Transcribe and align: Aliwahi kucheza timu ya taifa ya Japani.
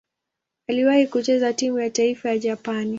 Aliwahi 0.69 1.07
kucheza 1.07 1.53
timu 1.53 1.79
ya 1.79 1.89
taifa 1.89 2.29
ya 2.29 2.37
Japani. 2.37 2.89